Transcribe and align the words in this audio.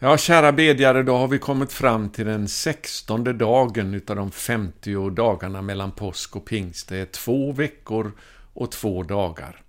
Ja, 0.00 0.16
kära 0.16 0.52
bedjare, 0.52 1.02
då 1.02 1.16
har 1.16 1.28
vi 1.28 1.38
kommit 1.38 1.72
fram 1.72 2.10
till 2.10 2.26
den 2.26 2.48
sextonde 2.48 3.32
dagen 3.32 3.94
utav 3.94 4.16
de 4.16 4.30
50 4.30 5.10
dagarna 5.10 5.62
mellan 5.62 5.92
påsk 5.92 6.36
och 6.36 6.44
pingst. 6.44 6.88
Det 6.88 6.96
är 6.96 7.04
två 7.04 7.52
veckor 7.52 8.12
och 8.54 8.70
två 8.70 9.02
dagar. 9.02 9.62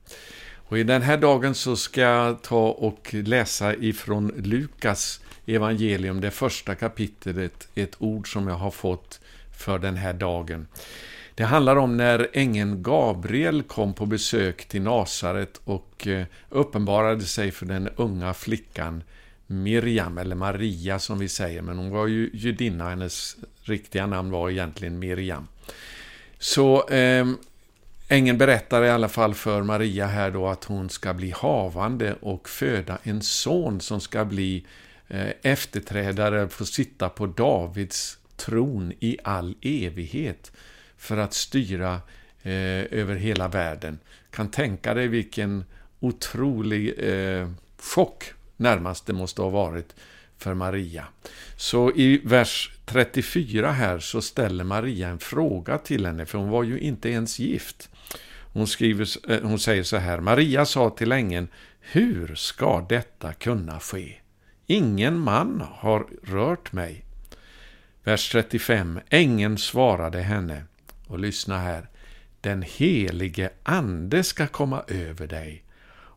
Och 0.56 0.78
I 0.78 0.84
den 0.84 1.02
här 1.02 1.18
dagen 1.18 1.56
så 1.56 1.76
ska 1.76 2.02
jag 2.02 2.42
ta 2.42 2.68
och 2.68 3.14
läsa 3.14 3.76
ifrån 3.76 4.32
Lukas 4.38 5.22
evangelium, 5.46 6.22
det 6.22 6.32
första 6.32 6.76
kapitlet, 6.76 7.68
ett 7.76 7.96
ord 8.00 8.34
som 8.34 8.48
jag 8.48 8.56
har 8.56 8.72
fått 8.72 9.20
för 9.58 9.80
den 9.80 9.96
här 9.96 10.14
dagen. 10.14 10.68
Det 11.36 11.44
handlar 11.44 11.76
om 11.76 11.98
när 11.98 12.28
ängeln 12.34 12.84
Gabriel 12.84 13.64
kom 13.64 13.94
på 13.94 14.06
besök 14.06 14.66
till 14.66 14.82
Nasaret 14.82 15.62
och 15.64 16.08
eh, 16.08 16.26
uppenbarade 16.50 17.24
sig 17.24 17.52
för 17.52 17.66
den 17.66 17.90
unga 17.96 18.34
flickan 18.34 19.04
Miriam, 19.52 20.18
eller 20.18 20.36
Maria 20.36 21.00
som 21.00 21.20
vi 21.20 21.30
säger, 21.30 21.62
men 21.62 21.78
hon 21.78 21.90
var 21.90 22.08
ju 22.08 22.30
judinna, 22.34 22.90
hennes 22.90 23.38
riktiga 23.64 24.08
namn 24.08 24.32
var 24.32 24.50
egentligen 24.50 25.00
Miriam. 25.00 25.48
Så 26.40 26.88
eh, 26.90 27.28
ängeln 28.08 28.38
berättar 28.38 28.84
i 28.84 28.90
alla 28.90 29.10
fall 29.10 29.34
för 29.34 29.64
Maria 29.64 30.08
här 30.08 30.32
då 30.32 30.48
att 30.48 30.64
hon 30.64 30.90
ska 30.90 31.14
bli 31.14 31.32
havande 31.32 32.16
och 32.22 32.50
föda 32.50 32.98
en 33.04 33.22
son 33.22 33.82
som 33.82 34.02
ska 34.02 34.26
bli 34.26 34.66
eh, 35.08 35.30
efterträdare, 35.42 36.50
få 36.50 36.66
sitta 36.66 37.10
på 37.10 37.28
Davids 37.28 38.18
tron 38.36 38.94
i 39.00 39.18
all 39.24 39.56
evighet 39.62 40.52
för 40.98 41.18
att 41.18 41.34
styra 41.34 41.94
eh, 42.44 42.84
över 42.92 43.16
hela 43.16 43.48
världen. 43.48 44.00
Kan 44.32 44.52
tänka 44.52 44.94
dig 44.94 45.08
vilken 45.08 45.66
otrolig 46.00 46.94
eh, 46.98 47.50
chock 47.78 48.34
närmast 48.60 49.06
det 49.06 49.14
måste 49.14 49.42
ha 49.42 49.50
varit 49.50 49.96
för 50.38 50.54
Maria. 50.54 51.06
Så 51.56 51.92
i 51.92 52.22
vers 52.24 52.72
34 52.86 53.72
här 53.72 54.00
så 54.00 54.22
ställer 54.22 54.64
Maria 54.64 55.10
en 55.10 55.20
fråga 55.20 55.78
till 55.78 56.06
henne, 56.06 56.26
för 56.26 56.38
hon 56.38 56.50
var 56.50 56.64
ju 56.64 56.80
inte 56.80 57.10
ens 57.10 57.40
gift. 57.40 57.90
Hon, 58.54 58.68
skriver, 58.68 59.32
eh, 59.32 59.42
hon 59.42 59.60
säger 59.60 59.84
så 59.84 59.98
här, 59.98 60.20
Maria 60.20 60.66
sa 60.66 60.90
till 60.90 61.12
ängeln, 61.12 61.48
hur 61.80 62.36
ska 62.36 62.86
detta 62.90 63.34
kunna 63.34 63.80
ske? 63.80 64.16
Ingen 64.68 65.20
man 65.20 65.64
har 65.72 66.08
rört 66.24 66.72
mig. 66.72 67.06
Vers 68.04 68.32
35. 68.32 69.00
Ängeln 69.10 69.58
svarade 69.58 70.22
henne, 70.22 70.64
och 71.08 71.20
lyssna 71.20 71.60
här, 71.60 71.90
den 72.42 72.62
helige 72.62 73.50
ande 73.64 74.24
ska 74.24 74.48
komma 74.48 74.84
över 74.88 75.28
dig, 75.28 75.64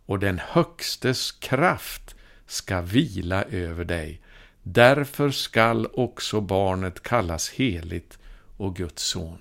och 0.07 0.19
den 0.19 0.41
högstes 0.49 1.33
kraft 1.33 2.15
ska 2.53 2.81
vila 2.81 3.45
över 3.45 3.85
dig. 3.85 4.21
Därför 4.63 5.31
skall 5.31 5.87
också 5.93 6.41
barnet 6.41 7.03
kallas 7.03 7.51
heligt 7.51 8.19
och 8.57 8.77
Guds 8.77 9.03
son. 9.03 9.39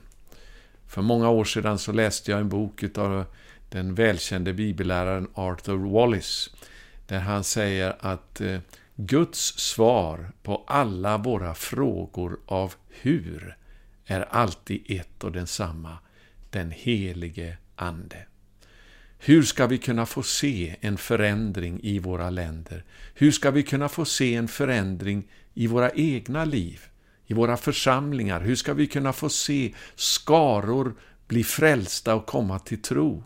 För 0.87 1.01
många 1.01 1.29
år 1.29 1.45
sedan 1.45 1.79
så 1.79 1.91
läste 1.91 2.31
jag 2.31 2.39
en 2.39 2.49
bok 2.49 2.97
av 2.97 3.25
den 3.69 3.95
välkände 3.95 4.53
bibelläraren 4.53 5.27
Arthur 5.33 5.91
Wallace, 5.91 6.51
där 7.07 7.19
han 7.19 7.43
säger 7.43 7.95
att 7.99 8.41
eh, 8.41 8.59
Guds 8.95 9.39
svar 9.59 10.31
på 10.43 10.63
alla 10.67 11.17
våra 11.17 11.53
frågor 11.53 12.39
av 12.45 12.73
hur 12.89 13.57
är 14.05 14.21
alltid 14.21 14.83
ett 14.87 15.23
och 15.23 15.31
densamma, 15.31 15.97
den 16.49 16.71
helige 16.71 17.57
Ande. 17.75 18.25
Hur 19.23 19.43
ska 19.43 19.67
vi 19.67 19.77
kunna 19.77 20.05
få 20.05 20.23
se 20.23 20.75
en 20.81 20.97
förändring 20.97 21.79
i 21.83 21.99
våra 21.99 22.29
länder? 22.29 22.83
Hur 23.13 23.31
ska 23.31 23.51
vi 23.51 23.63
kunna 23.63 23.89
få 23.89 24.05
se 24.05 24.35
en 24.35 24.47
förändring 24.47 25.27
i 25.53 25.67
våra 25.67 25.91
egna 25.91 26.45
liv, 26.45 26.81
i 27.27 27.33
våra 27.33 27.57
församlingar? 27.57 28.41
Hur 28.41 28.55
ska 28.55 28.73
vi 28.73 28.87
kunna 28.87 29.13
få 29.13 29.29
se 29.29 29.73
skaror 29.95 30.95
bli 31.27 31.43
frälsta 31.43 32.15
och 32.15 32.25
komma 32.25 32.59
till 32.59 32.81
tro? 32.81 33.23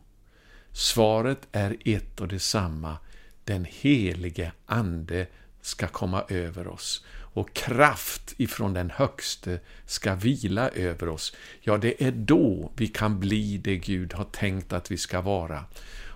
Svaret 0.72 1.48
är 1.52 1.78
ett 1.86 2.22
och 2.22 2.28
detsamma. 2.28 2.98
Den 3.44 3.66
helige 3.70 4.52
Ande 4.66 5.28
ska 5.62 5.88
komma 5.88 6.24
över 6.30 6.68
oss 6.68 7.06
och 7.36 7.54
kraft 7.54 8.34
ifrån 8.38 8.74
den 8.74 8.90
högste 8.90 9.60
ska 9.86 10.16
vila 10.16 10.70
över 10.70 11.10
oss, 11.10 11.36
ja, 11.62 11.78
det 11.78 12.04
är 12.04 12.12
då 12.12 12.72
vi 12.76 12.88
kan 12.88 13.20
bli 13.20 13.58
det 13.58 13.78
Gud 13.78 14.14
har 14.14 14.24
tänkt 14.24 14.74
att 14.74 14.92
vi 14.92 14.98
ska 14.98 15.22
vara. 15.22 15.66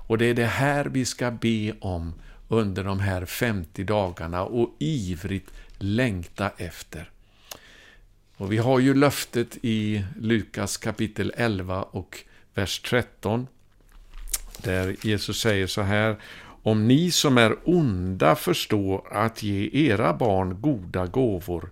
Och 0.07 0.17
det 0.17 0.25
är 0.25 0.33
det 0.33 0.45
här 0.45 0.85
vi 0.85 1.05
ska 1.05 1.31
be 1.31 1.73
om 1.79 2.13
under 2.47 2.83
de 2.83 2.99
här 2.99 3.25
50 3.25 3.83
dagarna 3.83 4.43
och 4.43 4.75
ivrigt 4.79 5.51
längta 5.77 6.51
efter. 6.57 7.11
Och 8.37 8.51
vi 8.51 8.57
har 8.57 8.79
ju 8.79 8.93
löftet 8.93 9.57
i 9.61 10.05
Lukas 10.19 10.77
kapitel 10.77 11.33
11 11.37 11.83
och 11.83 12.23
vers 12.53 12.79
13, 12.79 13.47
där 14.57 14.95
Jesus 15.01 15.41
säger 15.41 15.67
så 15.67 15.81
här 15.81 16.17
om 16.69 16.87
ni 16.87 17.11
som 17.11 17.37
är 17.37 17.55
onda 17.63 18.35
förstår 18.35 19.07
att 19.11 19.43
ge 19.43 19.69
era 19.73 20.13
barn 20.13 20.61
goda 20.61 21.05
gåvor, 21.05 21.71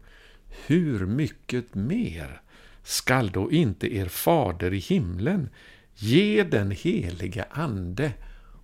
hur 0.66 1.06
mycket 1.06 1.76
mer 1.76 2.42
skall 2.84 3.30
då 3.30 3.52
inte 3.52 3.96
er 3.96 4.06
fader 4.06 4.74
i 4.74 4.78
himlen 4.78 5.50
ge 5.96 6.44
den 6.44 6.72
helige 6.72 7.46
Ande 7.52 8.12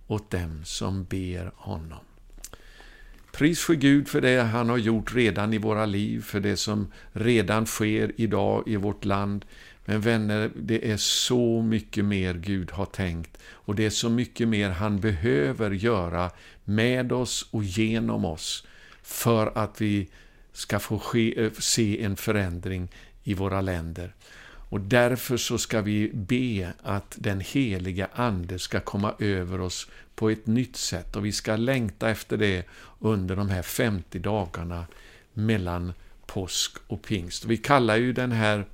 åt 0.06 0.30
dem 0.30 0.64
som 0.64 1.04
ber 1.04 1.52
honom? 1.56 2.04
Pris 3.34 3.60
för 3.60 3.74
Gud 3.74 4.08
för 4.08 4.20
det 4.20 4.42
han 4.42 4.68
har 4.68 4.78
gjort 4.78 5.14
redan 5.14 5.52
i 5.52 5.58
våra 5.58 5.86
liv, 5.86 6.22
för 6.22 6.40
det 6.40 6.56
som 6.56 6.92
redan 7.12 7.66
sker 7.66 8.12
idag 8.16 8.62
i 8.66 8.76
vårt 8.76 9.04
land. 9.04 9.44
Men 9.84 10.00
vänner, 10.00 10.50
det 10.56 10.90
är 10.90 10.96
så 10.96 11.62
mycket 11.62 12.04
mer 12.04 12.34
Gud 12.34 12.70
har 12.70 12.86
tänkt 12.86 13.38
och 13.46 13.74
det 13.74 13.86
är 13.86 13.90
så 13.90 14.08
mycket 14.08 14.48
mer 14.48 14.70
han 14.70 15.00
behöver 15.00 15.70
göra 15.70 16.30
med 16.64 17.12
oss 17.12 17.48
och 17.50 17.64
genom 17.64 18.24
oss 18.24 18.66
för 19.02 19.58
att 19.58 19.80
vi 19.80 20.08
ska 20.52 20.78
få 20.78 20.98
ske, 20.98 21.44
eh, 21.44 21.52
se 21.58 22.02
en 22.02 22.16
förändring 22.16 22.88
i 23.24 23.34
våra 23.34 23.60
länder. 23.60 24.14
Och 24.68 24.80
därför 24.80 25.36
så 25.36 25.58
ska 25.58 25.80
vi 25.80 26.10
be 26.14 26.72
att 26.82 27.16
den 27.18 27.40
heliga 27.40 28.08
Ande 28.12 28.58
ska 28.58 28.80
komma 28.80 29.14
över 29.18 29.60
oss 29.60 29.88
på 30.14 30.30
ett 30.30 30.46
nytt 30.46 30.76
sätt 30.76 31.16
och 31.16 31.24
vi 31.24 31.32
ska 31.32 31.56
längta 31.56 32.10
efter 32.10 32.36
det 32.36 32.66
under 32.98 33.36
de 33.36 33.48
här 33.48 33.62
50 33.62 34.18
dagarna 34.18 34.86
mellan 35.32 35.92
påsk 36.26 36.76
och 36.86 37.02
pingst. 37.02 37.44
Vi 37.44 37.56
kallar 37.56 37.96
ju 37.96 38.12
den 38.12 38.32
här 38.32 38.66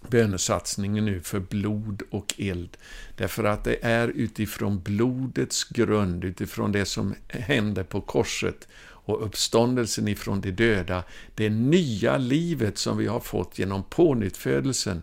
bönesatsningen 0.00 1.04
nu 1.04 1.20
för 1.20 1.40
blod 1.40 2.02
och 2.10 2.34
eld. 2.38 2.76
Därför 3.16 3.44
att 3.44 3.64
det 3.64 3.84
är 3.84 4.08
utifrån 4.08 4.82
blodets 4.82 5.64
grund, 5.64 6.24
utifrån 6.24 6.72
det 6.72 6.84
som 6.84 7.14
hände 7.28 7.84
på 7.84 8.00
korset 8.00 8.68
och 9.08 9.26
uppståndelsen 9.26 10.08
ifrån 10.08 10.40
de 10.40 10.50
döda, 10.50 11.04
det 11.34 11.50
nya 11.50 12.18
livet 12.18 12.78
som 12.78 12.96
vi 12.96 13.06
har 13.06 13.20
fått 13.20 13.58
genom 13.58 13.82
pånyttfödelsen, 13.82 15.02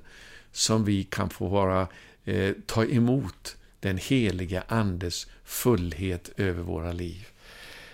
som 0.52 0.86
vi 0.86 1.04
kan 1.04 1.30
få 1.30 1.48
vara, 1.48 1.88
eh, 2.26 2.52
ta 2.66 2.86
emot 2.86 3.58
den 3.80 3.98
heliga 3.98 4.64
Andes 4.68 5.28
fullhet 5.44 6.30
över 6.38 6.64
våra 6.64 6.92
liv. 6.92 7.28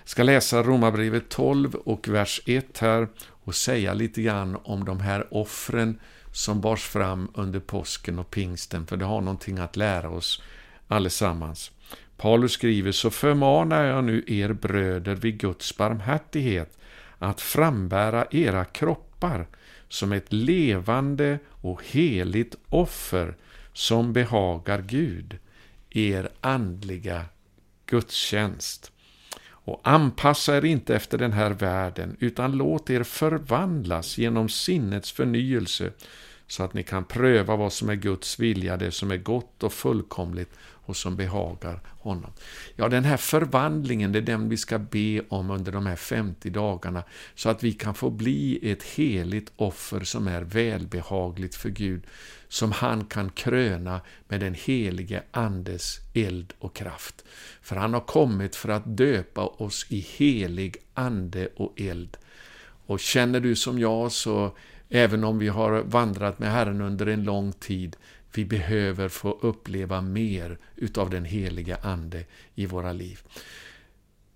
Jag 0.02 0.09
ska 0.09 0.24
läsa 0.24 0.64
Romarbrevet 0.64 1.30
12 1.30 1.75
och 1.75 2.08
vers 2.08 2.42
1 2.46 2.78
här 2.78 3.08
och 3.44 3.56
säga 3.56 3.94
lite 3.94 4.22
grann 4.22 4.58
om 4.64 4.86
de 4.86 5.00
här 5.00 5.34
offren 5.34 6.00
som 6.31 6.62
bars 6.62 6.84
fram 6.84 7.31
under 7.34 7.59
påsken 7.59 8.20
och 8.20 8.31
pingsten, 8.31 8.88
för 8.88 8.97
det 8.97 9.06
har 9.06 9.22
någonting 9.22 9.58
att 9.58 9.75
lära 9.75 10.09
oss 10.09 10.41
allesammans. 10.88 11.72
Paulus 12.18 12.52
skriver, 12.52 12.91
så 12.91 13.09
förmanar 13.09 13.84
jag 13.84 14.03
nu 14.03 14.24
er 14.28 14.53
bröder 14.53 15.16
vid 15.16 15.38
Guds 15.38 15.78
barmhärtighet 15.78 16.78
att 17.18 17.41
frambära 17.41 18.26
era 18.32 18.66
kroppar 18.66 19.47
som 19.88 20.11
ett 20.11 20.34
levande 20.34 21.40
och 21.50 21.82
heligt 21.85 22.56
offer 22.70 23.35
som 23.73 24.14
behagar 24.14 24.82
Gud, 24.82 25.38
er 25.91 26.29
andliga 26.41 27.26
gudstjänst. 27.85 28.91
Och 29.64 29.82
anpassa 29.84 30.58
er 30.58 30.66
inte 30.66 30.96
efter 30.96 31.17
den 31.17 31.34
här 31.34 31.52
världen, 31.52 32.17
utan 32.20 32.52
låt 32.52 32.90
er 32.90 33.03
förvandlas 33.03 34.17
genom 34.17 34.49
sinnets 34.49 35.11
förnyelse, 35.11 35.91
så 36.52 36.64
att 36.64 36.74
ni 36.74 36.84
kan 36.84 37.03
pröva 37.03 37.56
vad 37.56 37.74
som 37.74 37.90
är 37.90 37.96
Guds 37.96 38.40
vilja, 38.40 38.78
det 38.78 38.92
som 38.92 39.12
är 39.12 39.18
gott 39.18 39.64
och 39.64 39.74
fullkomligt 39.74 40.50
och 40.62 40.98
som 40.98 41.16
behagar 41.16 41.80
honom. 42.00 42.32
Ja, 42.76 42.90
den 42.90 43.03
här 43.03 43.18
förvandlingen, 43.18 44.12
det 44.12 44.20
är 44.20 44.24
den 44.24 44.50
vi 44.50 44.58
ska 44.58 44.80
be 44.80 45.22
om 45.30 45.50
under 45.50 45.72
de 45.72 45.86
här 45.86 45.96
50 45.96 46.50
dagarna, 46.50 47.03
så 47.36 47.50
att 47.50 47.64
vi 47.64 47.74
kan 47.74 47.96
få 47.96 48.09
bli 48.09 48.72
ett 48.72 48.84
heligt 48.84 49.52
offer 49.56 50.00
som 50.00 50.28
är 50.28 50.42
välbehagligt 50.42 51.56
för 51.56 51.70
Gud, 51.70 52.03
som 52.48 52.72
han 52.72 53.06
kan 53.06 53.30
kröna 53.30 54.02
med 54.28 54.40
den 54.40 54.54
helige 54.54 55.24
Andes 55.32 56.00
eld 56.14 56.54
och 56.59 56.76
kraft. 56.76 57.26
För 57.62 57.76
han 57.76 57.94
har 57.94 58.02
kommit 58.02 58.56
för 58.56 58.70
att 58.70 58.97
döpa 58.97 59.46
oss 59.46 59.86
i 59.90 60.00
helig 60.00 60.78
ande 60.94 61.47
och 61.56 61.74
eld. 61.78 62.18
Och 62.86 63.00
känner 63.00 63.40
du 63.40 63.56
som 63.56 63.80
jag 63.80 64.12
så, 64.12 64.56
även 64.91 65.23
om 65.23 65.40
vi 65.40 65.47
har 65.47 65.84
vandrat 65.84 66.40
med 66.40 66.52
Herren 66.52 66.82
under 66.82 67.05
en 67.05 67.23
lång 67.23 67.52
tid, 67.52 67.96
vi 68.34 68.46
behöver 68.46 69.09
få 69.09 69.38
uppleva 69.41 70.02
mer 70.02 70.58
utav 70.76 71.09
den 71.09 71.26
heliga 71.26 71.78
Ande 71.82 72.23
i 72.55 72.66
våra 72.66 72.93
liv. 72.93 73.20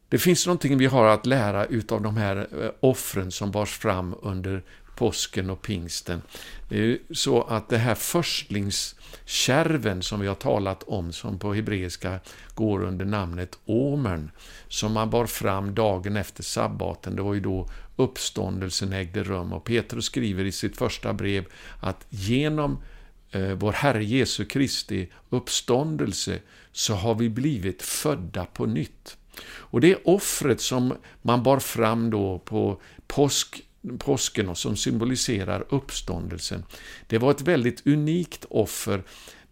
Det 0.10 0.18
finns 0.18 0.46
någonting 0.46 0.78
vi 0.78 0.86
har 0.86 1.07
att 1.07 1.25
lära 1.25 1.66
utav 1.66 2.02
de 2.02 2.18
här 2.18 2.48
eh, 2.62 2.69
offren 2.80 3.31
som 3.31 3.52
bars 3.52 3.78
fram 3.78 4.16
under 4.22 4.63
påsken 4.96 5.50
och 5.50 5.62
pingsten. 5.62 6.22
Det 6.69 6.78
är 6.78 6.98
så 7.12 7.44
att 7.44 7.69
det 7.69 7.78
här 7.78 7.96
förstlingskärven 7.96 10.01
som 10.01 10.19
vi 10.19 10.28
har 10.28 10.36
talat 10.36 10.84
om, 10.84 11.12
som 11.12 11.40
på 11.40 11.54
hebreiska 11.54 12.19
går 12.54 12.84
under 12.84 13.06
namnet 13.06 13.60
omern, 13.66 14.31
som 14.68 14.94
man 14.94 15.10
bar 15.10 15.25
fram 15.25 15.75
dagen 15.75 16.18
efter 16.18 16.44
sabbaten, 16.44 17.16
det 17.16 17.22
var 17.22 17.34
ju 17.34 17.40
då 17.40 17.69
uppståndelsen 17.96 18.94
ägde 18.94 19.24
rum. 19.24 19.54
Och 19.54 19.64
Petrus 19.64 20.06
skriver 20.06 20.46
i 20.46 20.52
sitt 20.52 20.78
första 20.78 21.14
brev 21.14 21.46
att 21.80 22.06
genom 22.10 22.84
eh, 23.32 23.50
vår 23.50 23.72
Herre 23.72 24.06
Jesu 24.06 24.46
Kristi 24.46 25.08
uppståndelse 25.30 26.40
så 26.72 26.94
har 26.94 27.16
vi 27.16 27.30
blivit 27.30 27.82
födda 27.82 28.46
på 28.46 28.66
nytt. 28.66 29.18
Och 29.46 29.82
det 29.82 29.96
offret 30.04 30.62
som 30.62 30.94
man 31.22 31.44
bar 31.44 31.60
fram 31.60 32.10
då 32.10 32.40
på 32.40 32.82
påsk, 33.08 33.62
påsken 33.98 34.50
och 34.50 34.58
som 34.58 34.76
symboliserar 34.76 35.66
uppståndelsen, 35.70 36.64
det 37.08 37.18
var 37.18 37.32
ett 37.32 37.42
väldigt 37.42 37.88
unikt 37.88 38.46
offer 38.50 39.04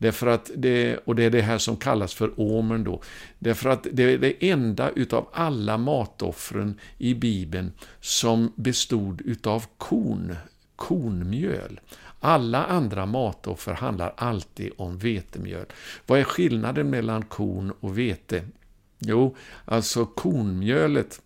Därför 0.03 0.27
att 0.27 0.51
det, 0.55 0.97
och 0.97 1.15
det 1.15 1.23
är 1.23 1.29
det 1.29 1.41
här 1.41 1.57
som 1.57 1.77
kallas 1.77 2.13
för 2.13 2.39
åmen 2.39 2.83
då. 2.83 3.01
Därför 3.39 3.69
att 3.69 3.87
det 3.91 4.03
är 4.03 4.17
det 4.17 4.49
enda 4.49 4.89
utav 4.89 5.29
alla 5.33 5.77
matoffren 5.77 6.79
i 6.97 7.13
Bibeln 7.13 7.71
som 7.99 8.51
bestod 8.55 9.21
utav 9.21 9.65
korn, 9.77 10.35
kornmjöl. 10.75 11.79
Alla 12.19 12.65
andra 12.65 13.05
matoffer 13.05 13.73
handlar 13.73 14.13
alltid 14.17 14.71
om 14.77 14.97
vetemjöl. 14.97 15.65
Vad 16.05 16.19
är 16.19 16.23
skillnaden 16.23 16.89
mellan 16.89 17.25
korn 17.25 17.73
och 17.79 17.97
vete? 17.97 18.43
Jo, 18.99 19.35
alltså 19.65 20.05
kornmjölet 20.05 21.21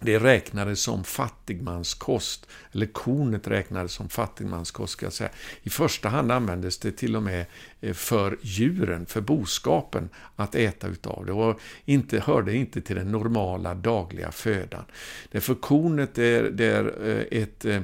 det 0.00 0.18
räknades 0.18 0.80
som 0.80 1.04
fattigmanskost, 1.04 2.46
eller 2.72 2.86
kornet 2.86 3.48
räknades 3.48 3.92
som 3.92 4.08
fattigmanskost, 4.08 4.92
ska 4.92 5.06
jag 5.06 5.12
säga. 5.12 5.30
I 5.62 5.70
första 5.70 6.08
hand 6.08 6.32
användes 6.32 6.78
det 6.78 6.92
till 6.92 7.16
och 7.16 7.22
med 7.22 7.46
eh, 7.80 7.94
för 7.94 8.38
djuren, 8.42 9.06
för 9.06 9.20
boskapen, 9.20 10.08
att 10.36 10.54
äta 10.54 10.88
utav 10.88 11.26
det. 11.26 11.32
Och 11.32 11.60
inte, 11.84 12.20
hörde 12.20 12.56
inte 12.56 12.80
till 12.80 12.96
den 12.96 13.12
normala 13.12 13.74
dagliga 13.74 14.32
födan. 14.32 14.84
Därför 15.30 15.54
kornet 15.54 16.18
är, 16.18 16.42
det 16.42 16.66
är 16.66 17.08
eh, 17.08 17.42
ett 17.42 17.64
eh, 17.64 17.80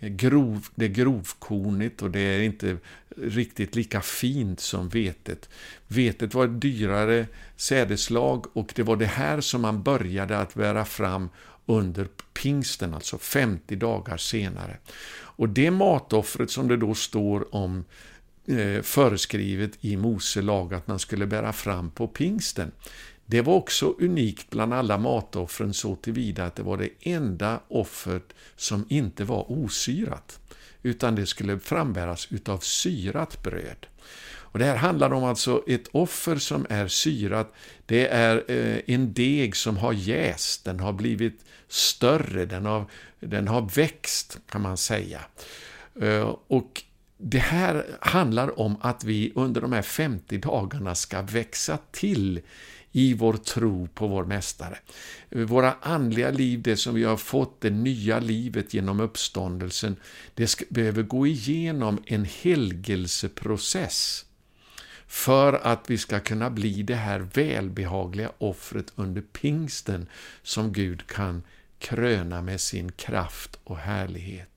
grov, 0.00 0.68
det 0.74 0.84
är 0.84 0.88
grovkornigt 0.88 2.02
och 2.02 2.10
det 2.10 2.20
är 2.20 2.40
inte 2.40 2.76
riktigt 3.16 3.76
lika 3.76 4.00
fint 4.00 4.60
som 4.60 4.88
vetet. 4.88 5.48
Vetet 5.88 6.34
var 6.34 6.44
ett 6.44 6.60
dyrare 6.60 7.26
sädeslag 7.56 8.56
och 8.56 8.72
det 8.74 8.82
var 8.82 8.96
det 8.96 9.06
här 9.06 9.40
som 9.40 9.62
man 9.62 9.82
började 9.82 10.38
att 10.38 10.54
bära 10.54 10.84
fram 10.84 11.28
under 11.66 12.08
pingsten, 12.32 12.94
alltså 12.94 13.18
50 13.18 13.76
dagar 13.76 14.16
senare. 14.16 14.76
Och 15.36 15.48
det 15.48 15.70
matoffret 15.70 16.50
som 16.50 16.68
det 16.68 16.76
då 16.76 16.94
står 16.94 17.54
om 17.54 17.84
eh, 18.46 18.82
föreskrivet 18.82 19.70
i 19.80 19.96
Mose 19.96 20.42
lag 20.42 20.74
att 20.74 20.86
man 20.86 20.98
skulle 20.98 21.26
bära 21.26 21.52
fram 21.52 21.90
på 21.90 22.08
pingsten, 22.08 22.72
det 23.26 23.42
var 23.42 23.54
också 23.54 23.94
unikt 23.98 24.50
bland 24.50 24.74
alla 24.74 24.98
matoffren 24.98 25.74
så 25.74 25.96
tillvida 25.96 26.44
att 26.44 26.56
det 26.56 26.62
var 26.62 26.76
det 26.76 26.88
enda 27.00 27.60
offret 27.68 28.32
som 28.56 28.86
inte 28.88 29.24
var 29.24 29.52
osyrat, 29.52 30.40
utan 30.82 31.14
det 31.14 31.26
skulle 31.26 31.58
frambäras 31.58 32.28
utav 32.30 32.58
syrat 32.58 33.42
bröd. 33.42 33.86
Och 34.56 34.58
Det 34.58 34.64
här 34.64 34.76
handlar 34.76 35.12
om 35.12 35.24
alltså 35.24 35.64
ett 35.66 35.88
offer 35.92 36.36
som 36.36 36.66
är 36.68 36.88
syrat. 36.88 37.54
Det 37.86 38.08
är 38.08 38.44
eh, 38.48 38.80
en 38.86 39.12
deg 39.12 39.56
som 39.56 39.76
har 39.76 39.92
jäst, 39.92 40.64
den 40.64 40.80
har 40.80 40.92
blivit 40.92 41.44
större, 41.68 42.46
den 42.46 42.66
har, 42.66 42.84
den 43.20 43.48
har 43.48 43.70
växt 43.74 44.38
kan 44.48 44.60
man 44.60 44.76
säga. 44.76 45.20
Eh, 46.00 46.36
och 46.46 46.82
det 47.18 47.38
här 47.38 47.86
handlar 48.00 48.60
om 48.60 48.76
att 48.80 49.04
vi 49.04 49.32
under 49.34 49.60
de 49.60 49.72
här 49.72 49.82
50 49.82 50.38
dagarna 50.38 50.94
ska 50.94 51.22
växa 51.22 51.78
till 51.92 52.40
i 52.96 53.14
vår 53.14 53.32
tro 53.32 53.88
på 53.94 54.06
vår 54.06 54.24
Mästare. 54.24 54.78
Våra 55.30 55.72
andliga 55.72 56.30
liv, 56.30 56.62
det 56.62 56.76
som 56.76 56.94
vi 56.94 57.04
har 57.04 57.16
fått, 57.16 57.60
det 57.60 57.70
nya 57.70 58.18
livet 58.18 58.74
genom 58.74 59.00
uppståndelsen, 59.00 59.96
det 60.34 60.68
behöver 60.68 61.02
gå 61.02 61.26
igenom 61.26 62.02
en 62.06 62.24
helgelseprocess 62.24 64.24
för 65.06 65.52
att 65.52 65.90
vi 65.90 65.98
ska 65.98 66.20
kunna 66.20 66.50
bli 66.50 66.82
det 66.82 66.94
här 66.94 67.20
välbehagliga 67.20 68.32
offret 68.38 68.92
under 68.94 69.20
pingsten 69.20 70.06
som 70.42 70.72
Gud 70.72 71.06
kan 71.06 71.42
kröna 71.78 72.42
med 72.42 72.60
sin 72.60 72.92
kraft 72.92 73.58
och 73.64 73.78
härlighet. 73.78 74.55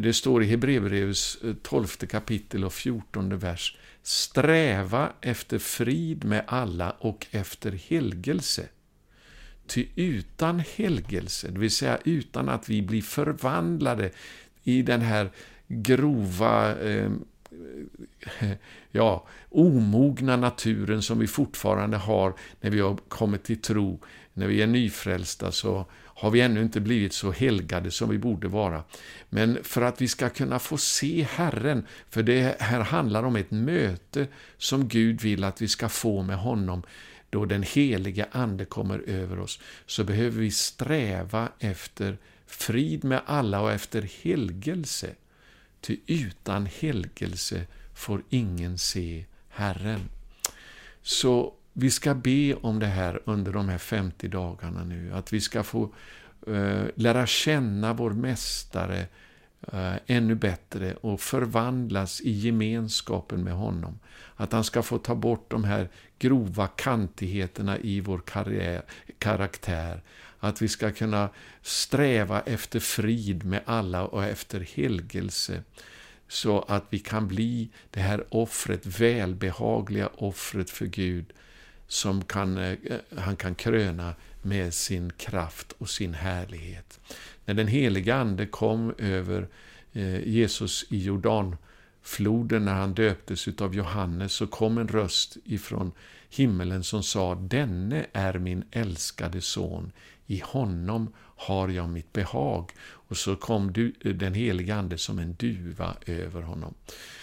Det 0.00 0.12
står 0.12 0.42
i 0.42 0.46
Hebreerbrevets 0.46 1.38
eh, 1.44 1.54
12 1.62 1.86
kapitel 1.86 2.64
och 2.64 2.72
14 2.72 3.38
vers 3.38 3.76
Sträva 4.02 5.12
efter 5.20 5.58
frid 5.58 6.24
med 6.24 6.44
alla 6.46 6.90
och 6.90 7.26
efter 7.30 7.72
helgelse. 7.72 8.68
Ty 9.66 9.86
utan 9.96 10.62
helgelse, 10.76 11.48
det 11.50 11.58
vill 11.58 11.70
säga 11.70 11.98
utan 12.04 12.48
att 12.48 12.68
vi 12.68 12.82
blir 12.82 13.02
förvandlade 13.02 14.10
i 14.62 14.82
den 14.82 15.00
här 15.00 15.30
grova, 15.68 16.78
eh, 16.80 17.10
ja, 18.90 19.26
omogna 19.50 20.36
naturen 20.36 21.02
som 21.02 21.18
vi 21.18 21.26
fortfarande 21.26 21.96
har 21.96 22.34
när 22.60 22.70
vi 22.70 22.80
har 22.80 22.96
kommit 22.96 23.44
till 23.44 23.60
tro, 23.60 24.00
när 24.34 24.46
vi 24.46 24.62
är 24.62 24.66
nyfrälsta, 24.66 25.52
så 25.52 25.86
har 25.92 26.30
vi 26.30 26.40
ännu 26.40 26.62
inte 26.62 26.80
blivit 26.80 27.12
så 27.12 27.32
helgade 27.32 27.90
som 27.90 28.10
vi 28.10 28.18
borde 28.18 28.48
vara. 28.48 28.84
Men 29.28 29.58
för 29.64 29.82
att 29.82 30.00
vi 30.00 30.08
ska 30.08 30.28
kunna 30.28 30.58
få 30.58 30.78
se 30.78 31.26
Herren, 31.30 31.86
för 32.10 32.22
det 32.22 32.60
här 32.60 32.80
handlar 32.80 33.22
om 33.22 33.36
ett 33.36 33.50
möte 33.50 34.26
som 34.58 34.88
Gud 34.88 35.20
vill 35.20 35.44
att 35.44 35.62
vi 35.62 35.68
ska 35.68 35.88
få 35.88 36.22
med 36.22 36.36
honom, 36.36 36.82
då 37.30 37.44
den 37.44 37.62
heliga 37.62 38.26
Ande 38.32 38.64
kommer 38.64 38.98
över 38.98 39.38
oss, 39.38 39.60
så 39.86 40.04
behöver 40.04 40.40
vi 40.40 40.50
sträva 40.50 41.48
efter 41.58 42.18
frid 42.46 43.04
med 43.04 43.20
alla 43.26 43.60
och 43.60 43.72
efter 43.72 44.08
helgelse. 44.22 45.10
Ty 45.80 45.96
utan 46.06 46.66
helgelse 46.66 47.66
får 47.94 48.22
ingen 48.30 48.78
se 48.78 49.24
Herren. 49.48 50.00
Så 51.02 51.54
vi 51.72 51.90
ska 51.90 52.14
be 52.14 52.54
om 52.54 52.78
det 52.78 52.86
här 52.86 53.20
under 53.24 53.52
de 53.52 53.68
här 53.68 53.78
50 53.78 54.28
dagarna 54.28 54.84
nu, 54.84 55.12
att 55.12 55.32
vi 55.32 55.40
ska 55.40 55.62
få 55.62 55.94
uh, 56.48 56.84
lära 56.94 57.26
känna 57.26 57.92
vår 57.92 58.10
Mästare 58.10 59.06
uh, 59.74 59.94
ännu 60.06 60.34
bättre 60.34 60.94
och 60.94 61.20
förvandlas 61.20 62.20
i 62.20 62.30
gemenskapen 62.30 63.44
med 63.44 63.54
honom. 63.54 63.98
Att 64.36 64.52
han 64.52 64.64
ska 64.64 64.82
få 64.82 64.98
ta 64.98 65.14
bort 65.14 65.50
de 65.50 65.64
här 65.64 65.88
grova 66.18 66.66
kantigheterna 66.66 67.78
i 67.78 68.00
vår 68.00 68.18
karriär, 68.18 68.82
karaktär. 69.18 70.02
Att 70.38 70.62
vi 70.62 70.68
ska 70.68 70.92
kunna 70.92 71.28
sträva 71.62 72.40
efter 72.40 72.80
frid 72.80 73.44
med 73.44 73.60
alla 73.64 74.06
och 74.06 74.24
efter 74.24 74.60
helgelse 74.60 75.62
så 76.28 76.60
att 76.60 76.84
vi 76.90 76.98
kan 76.98 77.28
bli 77.28 77.68
det 77.90 78.00
här 78.00 78.24
offret, 78.28 78.86
välbehagliga 78.86 80.08
offret 80.14 80.70
för 80.70 80.86
Gud, 80.86 81.32
som 81.92 82.24
kan, 82.24 82.58
eh, 82.58 82.78
han 83.16 83.36
kan 83.36 83.54
kröna 83.54 84.14
med 84.42 84.74
sin 84.74 85.12
kraft 85.12 85.72
och 85.78 85.90
sin 85.90 86.14
härlighet. 86.14 87.00
När 87.44 87.54
den 87.54 87.66
heliga 87.66 88.14
Ande 88.16 88.46
kom 88.46 88.94
över 88.98 89.48
eh, 89.92 90.28
Jesus 90.28 90.84
i 90.88 91.02
Jordanfloden 91.02 92.64
när 92.64 92.74
han 92.74 92.94
döptes 92.94 93.48
av 93.48 93.74
Johannes 93.74 94.32
så 94.32 94.46
kom 94.46 94.78
en 94.78 94.88
röst 94.88 95.36
ifrån 95.44 95.92
himmelen 96.30 96.84
som 96.84 97.02
sa 97.02 97.34
Denne 97.34 98.06
är 98.12 98.38
min 98.38 98.64
älskade 98.70 99.40
son, 99.40 99.92
I 100.26 100.42
honom 100.44 101.12
har 101.18 101.68
jag 101.68 101.88
mitt 101.88 102.12
behag. 102.12 102.72
Och 102.82 103.16
så 103.16 103.36
kom 103.36 103.72
du, 103.72 103.94
eh, 104.00 104.12
den 104.12 104.34
helige 104.34 104.74
Ande 104.74 104.98
som 104.98 105.18
en 105.18 105.34
duva 105.34 105.96
över 106.06 106.42
honom. 106.42 106.74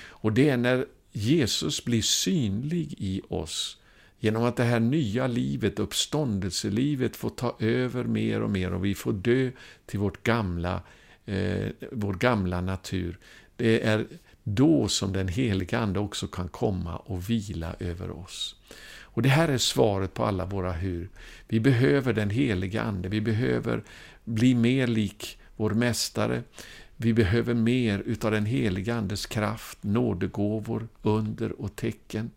Och 0.07 0.33
det 0.33 0.49
är 0.49 0.57
när 0.57 0.85
Jesus 1.11 1.85
blir 1.85 2.01
synlig 2.01 2.95
i 2.97 3.21
oss, 3.29 3.78
genom 4.19 4.43
att 4.43 4.55
det 4.55 4.63
här 4.63 4.79
nya 4.79 5.27
livet, 5.27 5.79
uppståndelselivet, 5.79 7.15
får 7.15 7.29
ta 7.29 7.55
över 7.59 8.03
mer 8.03 8.41
och 8.41 8.49
mer 8.49 8.73
och 8.73 8.85
vi 8.85 8.95
får 8.95 9.13
dö 9.13 9.51
till 9.85 9.99
vårt 9.99 10.23
gamla, 10.23 10.81
eh, 11.25 11.67
vår 11.91 12.13
gamla 12.13 12.61
natur. 12.61 13.19
Det 13.55 13.85
är 13.85 14.07
då 14.43 14.87
som 14.87 15.13
den 15.13 15.27
heliga 15.27 15.79
Ande 15.79 15.99
också 15.99 16.27
kan 16.27 16.47
komma 16.47 16.97
och 16.97 17.29
vila 17.29 17.75
över 17.79 18.11
oss. 18.11 18.55
Och 19.01 19.21
Det 19.21 19.29
här 19.29 19.47
är 19.47 19.57
svaret 19.57 20.13
på 20.13 20.25
alla 20.25 20.45
våra 20.45 20.71
hur. 20.71 21.09
Vi 21.47 21.59
behöver 21.59 22.13
den 22.13 22.29
heliga 22.29 22.81
Ande, 22.81 23.09
vi 23.09 23.21
behöver 23.21 23.83
bli 24.23 24.55
mer 24.55 24.87
lik 24.87 25.39
vår 25.59 25.71
Mästare. 25.71 26.43
Vi 26.95 27.13
behöver 27.13 27.53
mer 27.53 27.99
utav 27.99 28.31
den 28.31 28.45
heliga 28.45 28.95
Andes 28.95 29.25
kraft, 29.25 29.83
nådegåvor, 29.83 30.87
under 31.01 31.61
och 31.61 31.75
tecken. 31.75 32.31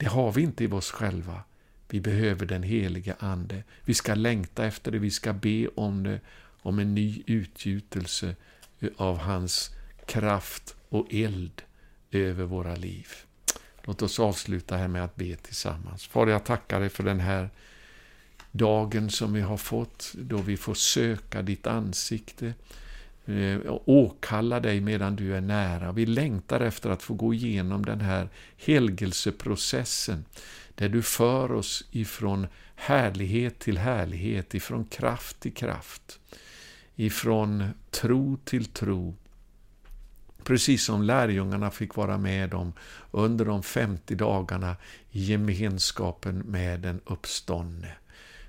Det 0.00 0.06
har 0.06 0.32
vi 0.32 0.42
inte 0.42 0.64
i 0.64 0.66
oss 0.66 0.90
själva. 0.90 1.42
Vi 1.88 2.00
behöver 2.00 2.46
den 2.46 2.62
heliga 2.62 3.16
Ande. 3.18 3.62
Vi 3.84 3.94
ska 3.94 4.14
längta 4.14 4.66
efter 4.66 4.92
det, 4.92 4.98
vi 4.98 5.10
ska 5.10 5.32
be 5.32 5.68
om 5.68 6.02
det, 6.02 6.20
om 6.62 6.78
en 6.78 6.94
ny 6.94 7.22
utgjutelse 7.26 8.34
eh, 8.80 8.88
av 8.96 9.18
hans 9.18 9.70
kraft 10.06 10.76
och 10.88 11.06
eld 11.10 11.62
över 12.10 12.44
våra 12.44 12.76
liv. 12.76 13.08
Låt 13.82 14.02
oss 14.02 14.20
avsluta 14.20 14.76
här 14.76 14.88
med 14.88 15.04
att 15.04 15.16
be 15.16 15.36
tillsammans. 15.36 16.06
Far, 16.06 16.26
jag 16.26 16.44
tackar 16.44 16.80
dig 16.80 16.88
för 16.88 17.02
den 17.02 17.20
här 17.20 17.50
dagen 18.50 19.10
som 19.10 19.32
vi 19.32 19.40
har 19.40 19.56
fått, 19.56 20.12
då 20.14 20.36
vi 20.36 20.56
får 20.56 20.74
söka 20.74 21.42
ditt 21.42 21.66
ansikte, 21.66 22.54
Eh, 23.30 23.60
åkalla 23.84 24.60
dig 24.60 24.80
medan 24.80 25.16
du 25.16 25.36
är 25.36 25.40
nära. 25.40 25.92
Vi 25.92 26.06
längtar 26.06 26.60
efter 26.60 26.90
att 26.90 27.02
få 27.02 27.14
gå 27.14 27.34
igenom 27.34 27.84
den 27.84 28.00
här 28.00 28.28
helgelseprocessen, 28.56 30.24
där 30.74 30.88
du 30.88 31.02
för 31.02 31.52
oss 31.52 31.84
ifrån 31.90 32.46
härlighet 32.74 33.58
till 33.58 33.78
härlighet, 33.78 34.54
ifrån 34.54 34.84
kraft 34.84 35.40
till 35.40 35.54
kraft, 35.54 36.20
ifrån 36.96 37.64
tro 37.90 38.36
till 38.44 38.64
tro, 38.64 39.14
Precis 40.44 40.84
som 40.84 41.02
lärjungarna 41.02 41.70
fick 41.70 41.94
vara 41.94 42.18
med 42.18 42.54
om 42.54 42.72
under 43.10 43.44
de 43.44 43.62
50 43.62 44.14
dagarna 44.14 44.76
i 45.10 45.24
gemenskapen 45.24 46.38
med 46.38 46.80
den 46.80 47.00
uppståndne. 47.04 47.92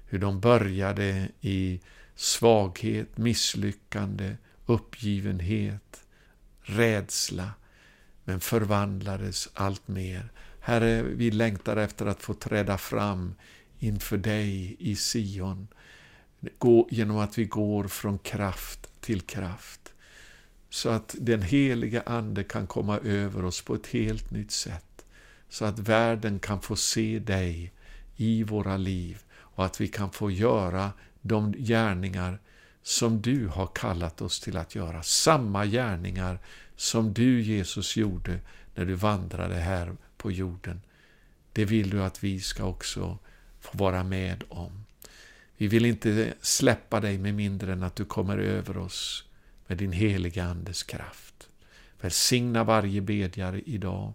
Hur 0.05 0.19
de 0.19 0.39
började 0.39 1.27
i 1.41 1.79
svaghet, 2.15 3.17
misslyckande, 3.17 4.35
uppgivenhet, 4.65 6.05
rädsla, 6.61 7.51
men 8.23 8.39
förvandlades 8.39 9.49
allt 9.53 9.87
mer. 9.87 10.31
Herre, 10.59 11.03
vi 11.03 11.31
längtar 11.31 11.77
efter 11.77 12.05
att 12.05 12.21
få 12.21 12.33
träda 12.33 12.77
fram 12.77 13.35
inför 13.79 14.17
dig 14.17 14.75
i 14.79 14.95
Sion, 14.95 15.67
gå, 16.57 16.87
genom 16.91 17.17
att 17.17 17.37
vi 17.37 17.45
går 17.45 17.87
från 17.87 18.19
kraft 18.19 19.01
till 19.01 19.21
kraft 19.21 19.81
så 20.71 20.89
att 20.89 21.15
den 21.19 21.41
heliga 21.41 22.01
Ande 22.05 22.43
kan 22.43 22.67
komma 22.67 22.97
över 22.97 23.45
oss 23.45 23.61
på 23.61 23.75
ett 23.75 23.87
helt 23.87 24.31
nytt 24.31 24.51
sätt. 24.51 25.05
Så 25.49 25.65
att 25.65 25.79
världen 25.79 26.39
kan 26.39 26.61
få 26.61 26.75
se 26.75 27.19
dig 27.19 27.73
i 28.15 28.43
våra 28.43 28.77
liv 28.77 29.23
och 29.31 29.65
att 29.65 29.81
vi 29.81 29.87
kan 29.87 30.11
få 30.11 30.31
göra 30.31 30.91
de 31.21 31.51
gärningar 31.51 32.39
som 32.83 33.21
du 33.21 33.47
har 33.47 33.67
kallat 33.67 34.21
oss 34.21 34.39
till 34.39 34.57
att 34.57 34.75
göra. 34.75 35.03
Samma 35.03 35.65
gärningar 35.65 36.39
som 36.75 37.13
du, 37.13 37.41
Jesus, 37.41 37.97
gjorde 37.97 38.39
när 38.75 38.85
du 38.85 38.93
vandrade 38.93 39.55
här 39.55 39.95
på 40.17 40.31
jorden. 40.31 40.81
Det 41.53 41.65
vill 41.65 41.89
du 41.89 42.03
att 42.03 42.23
vi 42.23 42.39
ska 42.39 42.65
också 42.65 43.17
få 43.59 43.77
vara 43.77 44.03
med 44.03 44.43
om. 44.49 44.85
Vi 45.57 45.67
vill 45.67 45.85
inte 45.85 46.33
släppa 46.41 46.99
dig 46.99 47.17
med 47.17 47.33
mindre 47.33 47.73
än 47.73 47.83
att 47.83 47.95
du 47.95 48.05
kommer 48.05 48.37
över 48.37 48.77
oss 48.77 49.25
med 49.67 49.77
din 49.77 49.91
heliga 49.91 50.43
Andes 50.43 50.83
kraft. 50.83 51.49
Välsigna 52.01 52.63
varje 52.63 53.01
bedjare 53.01 53.61
idag 53.65 54.13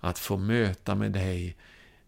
att 0.00 0.18
få 0.18 0.36
möta 0.36 0.94
med 0.94 1.12
dig 1.12 1.56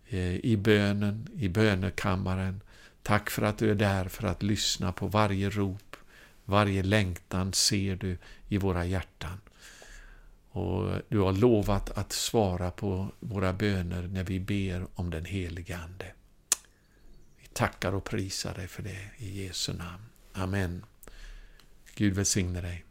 eh, 0.08 0.36
i 0.36 0.56
bönen, 0.56 1.28
i 1.34 1.48
bönekammaren. 1.48 2.60
Tack 3.02 3.30
för 3.30 3.42
att 3.42 3.58
du 3.58 3.70
är 3.70 3.74
där 3.74 4.08
för 4.08 4.26
att 4.26 4.42
lyssna 4.42 4.92
på 4.92 5.06
varje 5.06 5.50
rop, 5.50 5.85
varje 6.46 6.82
längtan 6.82 7.52
ser 7.52 7.96
du 7.96 8.18
i 8.48 8.58
våra 8.58 8.84
hjärtan. 8.84 9.40
Och 10.50 11.00
du 11.08 11.18
har 11.18 11.32
lovat 11.32 11.90
att 11.90 12.12
svara 12.12 12.70
på 12.70 13.08
våra 13.20 13.52
böner 13.52 14.02
när 14.02 14.24
vi 14.24 14.40
ber 14.40 14.86
om 14.94 15.10
den 15.10 15.24
helige 15.24 15.76
Ande. 15.76 16.12
Vi 17.40 17.46
tackar 17.46 17.92
och 17.92 18.04
prisar 18.04 18.54
dig 18.54 18.68
för 18.68 18.82
det 18.82 19.10
i 19.16 19.44
Jesu 19.44 19.72
namn. 19.72 20.02
Amen. 20.32 20.84
Gud 21.94 22.14
välsigne 22.14 22.60
dig. 22.60 22.84